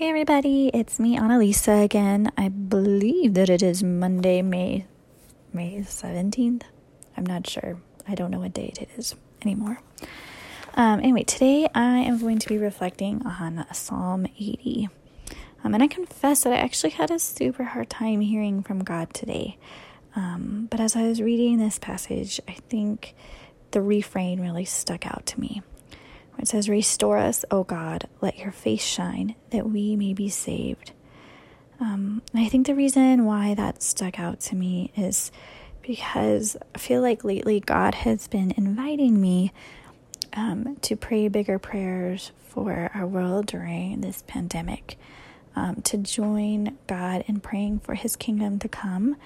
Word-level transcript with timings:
Hey 0.00 0.08
everybody, 0.08 0.68
it's 0.72 0.98
me 0.98 1.18
Annalisa 1.18 1.84
again. 1.84 2.32
I 2.34 2.48
believe 2.48 3.34
that 3.34 3.50
it 3.50 3.62
is 3.62 3.82
Monday, 3.82 4.40
May 4.40 4.86
May 5.52 5.80
17th. 5.80 6.62
I'm 7.18 7.26
not 7.26 7.46
sure. 7.46 7.76
I 8.08 8.14
don't 8.14 8.30
know 8.30 8.38
what 8.38 8.54
date 8.54 8.78
it 8.80 8.88
is 8.96 9.14
anymore. 9.42 9.82
Um, 10.72 11.00
anyway, 11.00 11.24
today 11.24 11.68
I 11.74 11.98
am 11.98 12.18
going 12.18 12.38
to 12.38 12.48
be 12.48 12.56
reflecting 12.56 13.26
on 13.26 13.66
Psalm 13.74 14.24
80. 14.38 14.88
Um, 15.62 15.74
and 15.74 15.82
I 15.82 15.86
confess 15.86 16.44
that 16.44 16.54
I 16.54 16.56
actually 16.56 16.92
had 16.92 17.10
a 17.10 17.18
super 17.18 17.64
hard 17.64 17.90
time 17.90 18.22
hearing 18.22 18.62
from 18.62 18.82
God 18.82 19.12
today. 19.12 19.58
Um, 20.16 20.66
but 20.70 20.80
as 20.80 20.96
I 20.96 21.02
was 21.02 21.20
reading 21.20 21.58
this 21.58 21.78
passage, 21.78 22.40
I 22.48 22.54
think 22.70 23.14
the 23.72 23.82
refrain 23.82 24.40
really 24.40 24.64
stuck 24.64 25.06
out 25.06 25.26
to 25.26 25.40
me. 25.40 25.60
It 26.40 26.48
says, 26.48 26.70
Restore 26.70 27.18
us, 27.18 27.44
O 27.50 27.64
God, 27.64 28.08
let 28.22 28.38
your 28.38 28.50
face 28.50 28.82
shine, 28.82 29.34
that 29.50 29.68
we 29.68 29.94
may 29.94 30.14
be 30.14 30.30
saved. 30.30 30.92
Um, 31.78 32.22
I 32.34 32.48
think 32.48 32.66
the 32.66 32.74
reason 32.74 33.26
why 33.26 33.52
that 33.54 33.82
stuck 33.82 34.18
out 34.18 34.40
to 34.40 34.56
me 34.56 34.90
is 34.96 35.30
because 35.82 36.56
I 36.74 36.78
feel 36.78 37.02
like 37.02 37.24
lately 37.24 37.60
God 37.60 37.94
has 37.94 38.26
been 38.26 38.52
inviting 38.56 39.20
me 39.20 39.52
um, 40.32 40.76
to 40.82 40.96
pray 40.96 41.28
bigger 41.28 41.58
prayers 41.58 42.32
for 42.48 42.90
our 42.94 43.06
world 43.06 43.46
during 43.46 44.00
this 44.00 44.24
pandemic, 44.26 44.96
um, 45.54 45.76
to 45.82 45.98
join 45.98 46.78
God 46.86 47.22
in 47.26 47.40
praying 47.40 47.80
for 47.80 47.94
His 47.94 48.16
kingdom 48.16 48.58
to 48.60 48.68
come, 48.68 49.16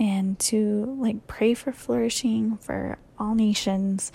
and 0.00 0.36
to 0.40 0.96
like 1.00 1.28
pray 1.28 1.54
for 1.54 1.70
flourishing 1.70 2.56
for 2.56 2.98
all 3.20 3.36
nations, 3.36 4.10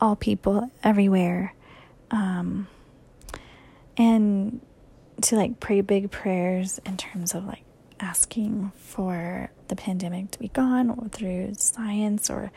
all 0.00 0.14
people 0.14 0.70
everywhere 0.84 1.54
um, 2.10 2.66
and 3.96 4.60
to 5.22 5.36
like 5.36 5.60
pray 5.60 5.80
big 5.80 6.10
prayers 6.10 6.80
in 6.86 6.96
terms 6.96 7.34
of 7.34 7.44
like 7.44 7.64
asking 8.00 8.72
for 8.76 9.50
the 9.68 9.76
pandemic 9.76 10.30
to 10.30 10.38
be 10.38 10.48
gone 10.48 10.90
or 10.90 11.08
through 11.08 11.54
science 11.56 12.30
or 12.30 12.52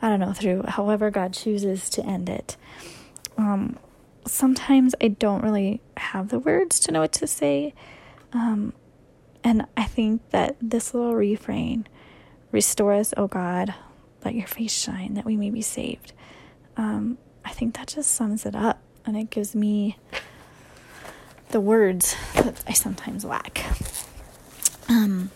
I 0.00 0.08
don't 0.08 0.20
know, 0.20 0.32
through 0.32 0.62
however 0.68 1.10
God 1.10 1.32
chooses 1.32 1.90
to 1.90 2.04
end 2.04 2.28
it. 2.28 2.56
Um, 3.36 3.76
sometimes 4.26 4.94
I 5.00 5.08
don't 5.08 5.42
really 5.42 5.80
have 5.96 6.28
the 6.28 6.38
words 6.38 6.78
to 6.80 6.92
know 6.92 7.00
what 7.00 7.12
to 7.14 7.26
say. 7.26 7.74
Um, 8.32 8.72
and 9.42 9.66
I 9.76 9.84
think 9.84 10.30
that 10.30 10.56
this 10.60 10.94
little 10.94 11.14
refrain, 11.14 11.86
restore 12.52 12.92
us, 12.92 13.12
O 13.16 13.26
God, 13.26 13.74
let 14.24 14.34
your 14.34 14.46
face 14.46 14.72
shine 14.72 15.14
that 15.14 15.24
we 15.24 15.36
may 15.36 15.50
be 15.50 15.62
saved. 15.62 16.12
Um, 16.76 17.18
I 17.44 17.50
think 17.50 17.76
that 17.76 17.88
just 17.88 18.12
sums 18.12 18.46
it 18.46 18.54
up 18.54 18.80
and 19.04 19.16
it 19.16 19.30
gives 19.30 19.54
me 19.54 19.96
the 21.50 21.60
words 21.60 22.14
that 22.34 22.62
I 22.66 22.72
sometimes 22.72 23.24
lack. 23.24 23.64
Um, 24.88 25.30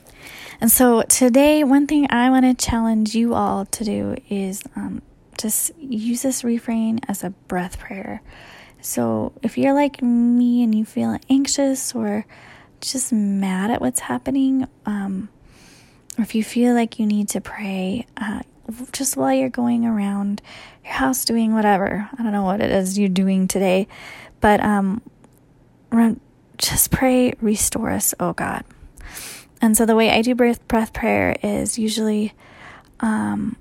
and 0.61 0.70
so 0.70 1.03
today, 1.03 1.64
one 1.64 1.86
thing 1.86 2.06
I 2.11 2.30
want 2.30 2.45
to 2.45 2.67
challenge 2.67 3.14
you 3.14 3.34
all 3.34 3.67
to 3.67 3.84
do 3.84 4.17
is 4.28 4.62
um, 4.77 5.03
just 5.39 5.73
use 5.78 6.23
this 6.23 6.45
refrain 6.45 7.00
as 7.08 7.25
a 7.25 7.30
breath 7.30 7.78
prayer. 7.78 8.23
So 8.80 9.33
if 9.42 9.56
you're 9.56 9.75
like 9.75 10.03
me 10.03 10.62
and 10.62 10.75
you 10.75 10.84
feel 10.84 11.19
anxious 11.30 11.95
or 11.95 12.27
just 12.80 13.12
mad 13.12 13.70
at 13.70 13.80
what's 13.80 14.00
happening, 14.00 14.67
um, 14.86 15.28
or 16.19 16.23
if 16.23 16.34
you 16.34 16.45
feel 16.45 16.75
like 16.75 16.98
you 16.98 17.06
need 17.06 17.28
to 17.30 17.41
pray, 17.41 18.06
uh, 18.17 18.42
just 18.92 19.16
while 19.16 19.32
you're 19.32 19.48
going 19.48 19.84
around 19.84 20.42
your 20.84 20.94
house 20.94 21.24
doing 21.24 21.55
whatever. 21.55 22.08
I 22.12 22.22
don't 22.22 22.32
know 22.32 22.44
what 22.44 22.60
it 22.60 22.70
is 22.70 22.98
you're 22.98 23.08
doing 23.08 23.48
today, 23.48 23.88
but 24.41 24.60
um, 24.62 25.02
just 26.58 26.90
pray, 26.90 27.34
restore 27.40 27.90
us, 27.90 28.14
oh 28.20 28.33
God. 28.33 28.64
And 29.60 29.77
so 29.77 29.86
the 29.86 29.96
way 29.96 30.10
I 30.10 30.22
do 30.22 30.34
breath, 30.34 30.66
breath 30.66 30.92
prayer 30.92 31.36
is 31.42 31.78
usually 31.78 32.33
um, 33.00 33.56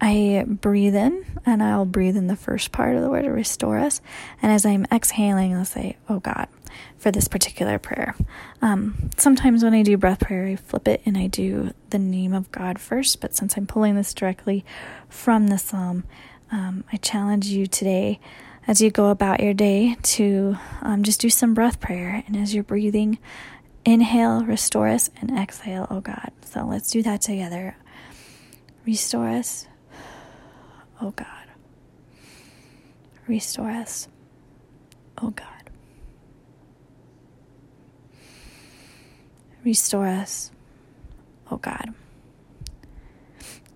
I 0.00 0.44
breathe 0.46 0.94
in 0.94 1.24
and 1.44 1.62
I'll 1.62 1.84
breathe 1.86 2.16
in 2.16 2.26
the 2.26 2.36
first 2.36 2.72
part 2.72 2.94
of 2.96 3.02
the 3.02 3.10
word, 3.10 3.22
to 3.22 3.30
restore 3.30 3.78
us. 3.78 4.00
And 4.42 4.52
as 4.52 4.64
I'm 4.64 4.86
exhaling, 4.92 5.54
I'll 5.54 5.64
say, 5.64 5.96
oh 6.08 6.20
God 6.20 6.48
for 6.96 7.10
this 7.10 7.28
particular 7.28 7.78
prayer. 7.78 8.14
Um, 8.62 9.10
sometimes 9.16 9.62
when 9.62 9.74
I 9.74 9.82
do 9.82 9.96
breath 9.96 10.20
prayer, 10.20 10.46
I 10.46 10.56
flip 10.56 10.88
it 10.88 11.02
and 11.04 11.16
I 11.16 11.26
do 11.26 11.72
the 11.90 11.98
name 11.98 12.32
of 12.32 12.50
God 12.52 12.78
first, 12.78 13.20
but 13.20 13.34
since 13.34 13.56
I'm 13.56 13.66
pulling 13.66 13.94
this 13.96 14.14
directly 14.14 14.64
from 15.08 15.48
the 15.48 15.58
psalm, 15.58 16.04
um, 16.50 16.84
I 16.92 16.96
challenge 16.96 17.46
you 17.46 17.66
today 17.66 18.20
as 18.66 18.80
you 18.80 18.90
go 18.90 19.08
about 19.08 19.40
your 19.40 19.54
day 19.54 19.96
to 20.02 20.56
um, 20.82 21.02
just 21.02 21.20
do 21.20 21.28
some 21.30 21.54
breath 21.54 21.80
prayer. 21.80 22.22
And 22.26 22.36
as 22.36 22.54
you're 22.54 22.64
breathing, 22.64 23.18
inhale, 23.84 24.44
restore 24.44 24.88
us, 24.88 25.10
and 25.20 25.36
exhale, 25.36 25.86
oh 25.90 26.00
God. 26.00 26.30
So 26.44 26.64
let's 26.64 26.90
do 26.90 27.02
that 27.02 27.20
together. 27.20 27.76
Restore 28.86 29.28
us, 29.28 29.66
oh 31.00 31.10
God. 31.10 31.26
Restore 33.26 33.70
us, 33.70 34.08
oh 35.20 35.30
God. 35.30 35.53
Restore 39.64 40.08
us, 40.08 40.50
oh 41.50 41.56
God. 41.56 41.94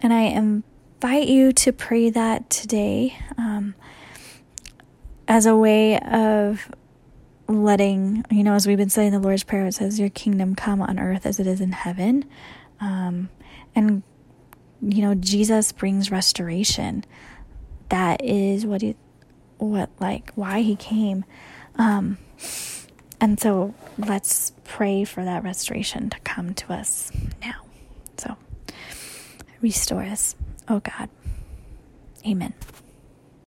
And 0.03 0.13
I 0.13 0.23
invite 0.23 1.29
you 1.29 1.53
to 1.53 1.73
pray 1.73 2.11
that 2.11 2.51
today 2.51 3.19
um, 3.39 3.75
as 5.27 5.47
a 5.47 5.57
way 5.57 5.99
of 5.99 6.71
letting, 7.49 8.25
you 8.31 8.45
know, 8.45 8.53
as 8.53 8.67
we've 8.67 8.77
been 8.77 8.91
saying 8.91 9.13
the 9.13 9.19
Lord's 9.19 9.45
Prayer, 9.45 9.67
it 9.67 9.75
says, 9.75 9.99
Your 9.99 10.11
kingdom 10.11 10.55
come 10.55 10.83
on 10.83 10.99
earth 10.99 11.25
as 11.25 11.41
it 11.41 11.47
is 11.47 11.61
in 11.61 11.73
heaven. 11.73 12.27
Um, 12.81 13.31
and, 13.75 14.03
you 14.83 15.03
know, 15.03 15.15
Jesus 15.15 15.73
brings 15.73 16.11
restoration. 16.11 17.05
That 17.89 18.23
is 18.23 18.67
what 18.67 18.83
he, 18.83 18.95
what, 19.57 19.89
like, 19.99 20.33
why 20.35 20.61
he 20.61 20.77
came. 20.77 21.25
Um, 21.77 22.19
and 23.21 23.41
so 23.41 23.75
let's 23.99 24.53
pray 24.65 25.05
for 25.05 25.25
that 25.25 25.43
restoration 25.43 26.11
to 26.11 26.19
come 26.21 26.55
to 26.55 26.73
us 26.73 27.11
now. 27.43 27.63
So 28.17 28.37
restore 29.61 30.03
us, 30.03 30.37
oh 30.69 30.81
God. 30.81 31.09
Amen. 32.27 32.55